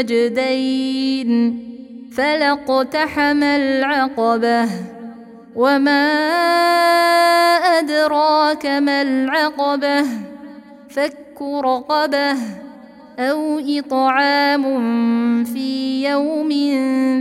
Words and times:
النجدين 0.00 1.30
فلاقتحم 2.16 3.42
العقبة 3.42 4.68
وما 5.56 6.06
أدراك 7.78 8.66
ما 8.66 9.02
العقبة 9.02 10.02
فك 10.90 11.42
رقبة 11.42 12.36
أو 13.18 13.60
إطعام 13.68 14.64
في 15.44 16.04
يوم 16.08 16.48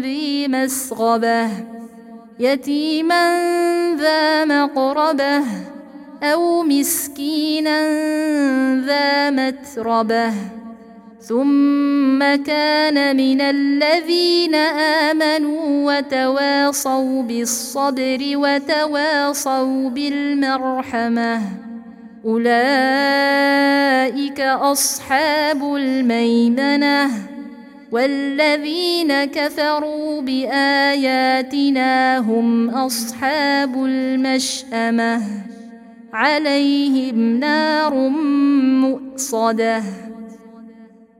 ذي 0.00 0.48
مسغبة 0.48 1.48
يتيما 2.38 3.38
ذا 3.98 4.44
مقربة 4.44 5.44
أو 6.22 6.62
مسكينا 6.62 7.80
ذا 8.86 9.30
متربة 9.30 10.57
ثم 11.20 12.18
كان 12.46 13.16
من 13.16 13.40
الذين 13.40 14.54
آمنوا 14.54 15.92
وتواصوا 15.92 17.22
بالصبر 17.22 18.18
وتواصوا 18.22 19.90
بالمرحمة. 19.90 21.40
أولئك 22.24 22.50
أصحاب 24.40 25.74
الميمنة 25.74 27.10
والذين 27.92 29.24
كفروا 29.24 30.20
بآياتنا 30.20 32.18
هم 32.18 32.70
أصحاب 32.70 33.84
المشأمة. 33.84 35.22
عليهم 36.12 37.40
نار 37.40 37.94
مؤصدة. 38.80 39.82